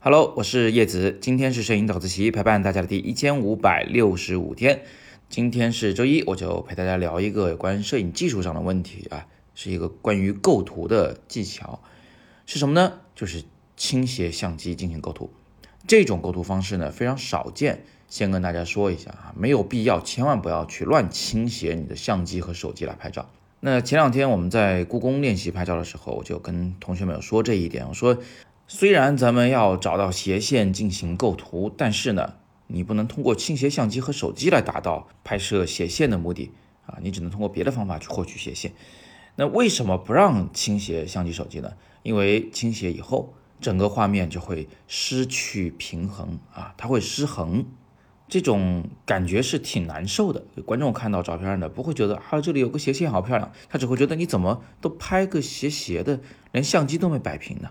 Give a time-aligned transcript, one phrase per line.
[0.00, 4.82] Hello，我是叶子，今天是摄影早自习陪伴大家的第一千五百六十五天。
[5.28, 9.26] 今天是周一，我就陪大家聊一个有关摄影技术上的问题啊，
[9.56, 11.82] 是一个关于构图的技巧，
[12.46, 13.00] 是什么呢？
[13.16, 13.42] 就是
[13.76, 15.30] 倾斜相机进行构图。
[15.88, 23.28] 这种构图方式呢非常少见，先跟大家说一下啊，没有必要，千万不要去乱倾斜你的相机和手机来拍照。
[23.60, 28.16] 那前两天我们在故宫练习拍照的时候，我就跟同学们有说这一点，我说。
[28.70, 32.34] 虽然咱们要找到斜线进行构图，但是呢，
[32.66, 36.52] 你不能通过倾斜相机和手机来达到拍摄斜线的目的
[36.84, 38.74] 啊，你只能通过别的方法去获取斜线。
[39.36, 41.72] 那为什么不让倾斜相机、手机呢？
[42.02, 47.64] 因为倾斜以后，整个画面就会失去平衡啊，它会失衡，
[48.28, 50.44] 这种感觉是挺难受的。
[50.66, 56.20] 观众看到照片呢，不会觉得啊这里有个斜线好漂亮，他只会觉得你怎么都拍个斜斜的，
[56.52, 57.70] 连相机都没摆平呢。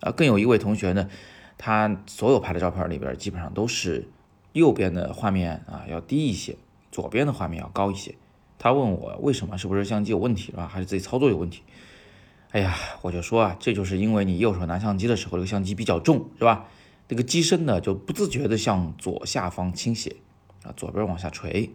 [0.00, 1.08] 啊更有一位同学呢，
[1.56, 4.08] 他所有拍的照片里边基本上都是
[4.52, 6.56] 右边的画面啊要低一些，
[6.90, 8.14] 左边的画面要高一些。
[8.58, 10.66] 他问我为什么，是不是相机有问题是吧？
[10.66, 11.62] 还是自己操作有问题？
[12.50, 16.66] 哎呀，我就说啊，这就是因为你右手拿相机的时候，这个相机比较重是吧？
[17.06, 20.16] 这个机身呢就不自觉的向左下方倾斜
[20.64, 21.70] 啊，左边往下垂，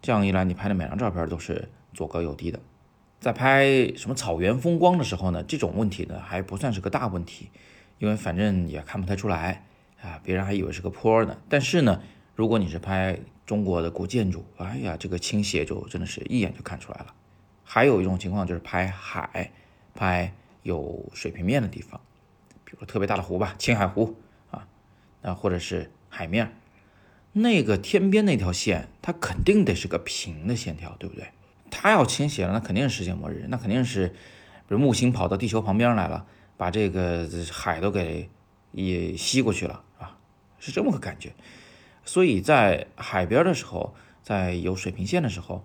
[0.00, 2.58] 这样一来你拍的每张照片都是左高右低的。
[3.24, 7.48] 在拍什么草原风光的时候呢，这种问题呢还不算是个大问题，
[7.98, 9.64] 因为反正也看不太出来
[10.02, 11.34] 啊，别人还以为是个坡呢。
[11.48, 12.02] 但是呢，
[12.34, 17.14] 如果你是拍中国的古建筑，哎呀，这个倾斜就真的是一眼就看出来了。
[17.64, 19.50] 还有一种情况就是拍海，
[19.94, 21.98] 拍有水平面的地方，
[22.66, 24.16] 比如特别大的湖吧，青海湖
[24.50, 24.68] 啊，
[25.22, 26.54] 那或者是海面，
[27.32, 31.28] 那个天边那条线，它肯定得是个平的线条，对不对？
[31.76, 34.14] 它要倾斜了，那肯定是世界末日，那肯定是，比
[34.68, 36.24] 如木星跑到地球旁边来了，
[36.56, 38.30] 把这个海都给
[38.70, 40.16] 也吸过去了啊，
[40.60, 41.32] 是这么个感觉。
[42.04, 45.64] 所以在海边的时候，在有水平线的时候，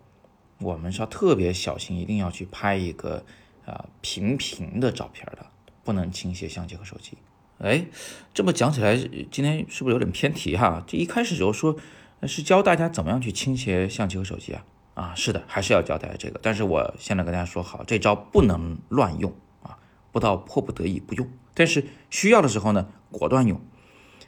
[0.59, 3.23] 我们是要特别小心，一定要去拍一个
[3.65, 5.45] 啊平平的照片的，
[5.83, 7.17] 不能倾斜相机和手机。
[7.59, 7.85] 哎，
[8.33, 8.97] 这么讲起来，
[9.31, 10.83] 今天是不是有点偏题哈？
[10.87, 11.75] 这一开始就说
[12.23, 14.65] 是教大家怎么样去倾斜相机和手机啊？
[14.99, 16.37] 啊，是的，还是要交代这个。
[16.43, 19.33] 但是我现在跟大家说好，这招不能乱用
[19.63, 19.79] 啊，
[20.11, 21.25] 不到迫不得已不用。
[21.53, 23.61] 但是需要的时候呢，果断用。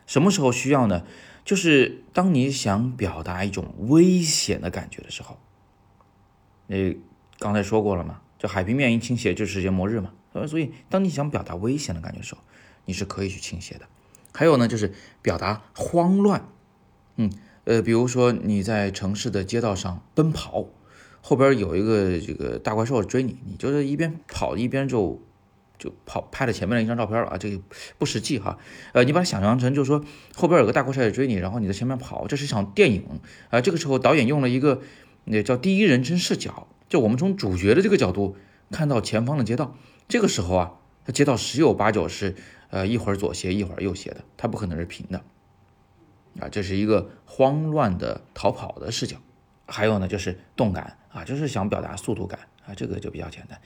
[0.07, 1.03] 什么时候需要呢？
[1.43, 5.37] 就是当你想表达一种危险的感觉的时候。
[6.67, 6.95] 那
[7.37, 10.13] 刚才说过了嘛，就海平面一倾斜就是世界末日嘛。
[10.47, 12.39] 所以当你想表达危险的感觉的时候，
[12.85, 13.85] 你是可以去倾斜的。
[14.33, 16.47] 还有呢，就是表达慌乱，
[17.17, 17.29] 嗯。
[17.66, 20.66] 呃，比如说你在城市的街道上奔跑，
[21.22, 25.22] 后边有一个这个大怪兽追你，你就是一边跑一边就
[25.77, 27.61] 就跑拍了前面的一张照片了啊，这个
[27.97, 28.57] 不实际哈。
[28.94, 30.03] 呃，你把它想象成就是说
[30.35, 33.03] 后边有个大怪兽在追你，然后你在前面跑，这是一场电影
[33.49, 33.61] 啊。
[33.61, 34.81] 这个时候导演用了一个
[35.25, 38.35] 那叫第一人称视角，就我们从主角的这个角度
[38.72, 39.75] 看到前方的街道。
[40.07, 40.72] 这个时候啊，
[41.05, 42.35] 它街道十有八九是
[42.69, 45.22] 呃一会儿左斜一会儿右斜的，它不可能是平的。
[46.39, 49.17] 啊，这是一个慌乱的逃跑的视角，
[49.65, 53.59] 还有呢，就是动感啊，就是想表达速度感啊，这个就比较简单。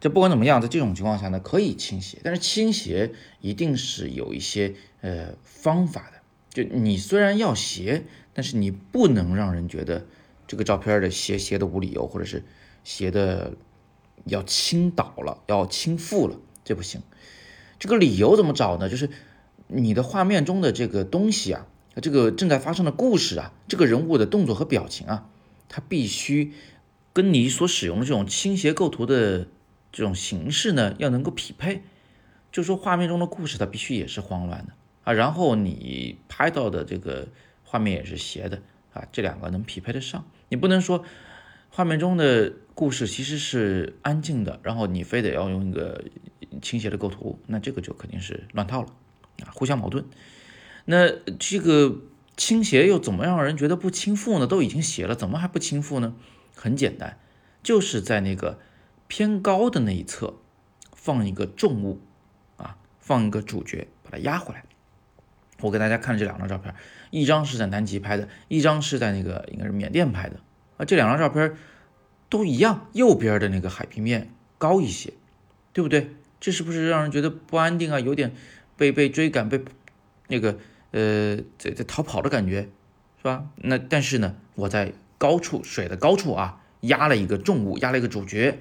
[0.00, 6.20] 这不管怎么样，在这种情况下呢，可以倾斜，但是倾斜一定是有一些呃方法的。
[6.50, 10.06] 就你虽然要斜，但是你不能让人觉得
[10.46, 12.44] 这个照片的斜斜的无理由，或者是
[12.84, 13.54] 斜的
[14.26, 17.02] 要倾倒了，要倾覆了，这不行。
[17.78, 18.88] 这个理由怎么找呢？
[18.88, 19.10] 就是
[19.66, 21.66] 你的画面中的这个东西啊。
[22.00, 25.28] 这个正在发生的故事啊，这个人物的动作和表情啊，
[25.68, 26.52] 它必须
[27.12, 29.46] 跟你所使用的这种倾斜构图的
[29.92, 31.82] 这种形式呢，要能够匹配。
[32.50, 34.72] 就说画面中的故事，它必须也是慌乱的
[35.04, 37.28] 啊，然后你拍到的这个
[37.64, 40.24] 画面也是斜的啊，这两个能匹配得上。
[40.48, 41.04] 你不能说
[41.70, 46.04] 画面中的故事其实是安静的，然后你非得要用一个
[46.60, 48.88] 倾斜的构图，那这个就肯定是乱套了
[49.46, 50.04] 啊，互相矛盾。
[50.84, 51.08] 那
[51.38, 52.00] 这个
[52.36, 54.46] 倾斜又怎么让人觉得不倾覆呢？
[54.46, 56.14] 都已经斜了，怎么还不倾覆呢？
[56.56, 57.18] 很简单，
[57.62, 58.58] 就是在那个
[59.06, 60.34] 偏高的那一侧
[60.94, 62.00] 放一个重物
[62.56, 64.64] 啊，放一个主角，把它压回来。
[65.60, 66.74] 我给大家看这两张照片，
[67.10, 70.40] 一张是在南极拍的，一张是在那个应该是缅甸拍的
[70.78, 70.84] 啊。
[70.84, 71.54] 这两张照片
[72.28, 75.12] 都一样，右边的那个海平面高一些，
[75.72, 76.16] 对不对？
[76.40, 78.00] 这是不是让人觉得不安定啊？
[78.00, 78.34] 有点
[78.76, 79.62] 被被追赶，被
[80.26, 80.58] 那个。
[80.92, 82.62] 呃，在在逃跑的感觉，
[83.18, 83.46] 是吧？
[83.56, 88.58] 那但是呢，我在高处水的高处啊，压了一个重物，压了一个主角，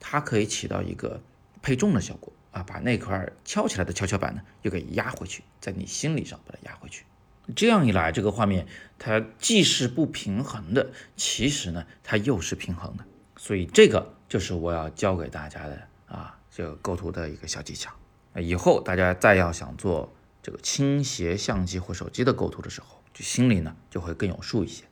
[0.00, 1.20] 它可以起到一个
[1.62, 7.04] 配重的效果啊，把那块翘起来的跷跷板呢又给压回去，在你心理上把它压回去。
[7.54, 8.66] 这样一来，这个画面
[8.98, 13.04] 它既是不平衡的，其实呢它又是平衡的。
[13.36, 17.92] 所以这个就是我要教给大家的啊，这个构图的一个小技巧。
[18.34, 20.12] 以后大家再要想做
[20.46, 24.84] 这个倾斜相机或手机的构图的时候，就心里呢就会更有数一些，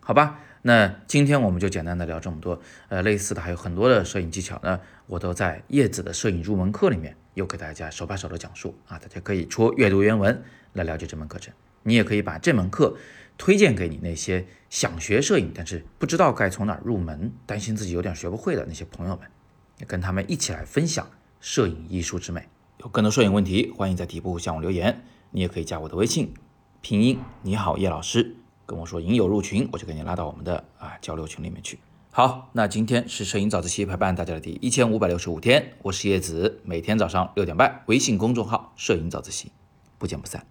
[0.00, 0.40] 好吧？
[0.62, 10.42] 那今天我们就简单的聊这么多，呃，类似的还有很多的摄影技巧呢，我都在叶子的摄影入门课里面有给大家手把手的讲述啊，大家可以戳阅读原文
[10.72, 11.54] 来了解这门课程。
[11.84, 12.96] 你也可以把这门课
[13.38, 19.30] 推荐给你那些想学摄影但是不知道该从哪入门，担心自己有点学不会的那些朋友们，
[19.78, 21.08] 也跟他们一起来分享
[21.40, 22.48] 摄影艺术之美。
[22.78, 25.02] 有更多摄影问题，欢迎在底部向我留言。
[25.30, 26.34] 你也可以加我的微信，
[26.82, 28.36] 拼音你好叶老师。
[28.66, 31.78] 跟我说影友入群，我就给你拉到我们的啊交流群里面去。
[32.10, 39.52] 好，那今天是摄影早自习陪伴大家的第一千五百六十五天，我是叶子，每天早上六点半，微信公众号摄影早自习，
[39.98, 40.46] 不见不散。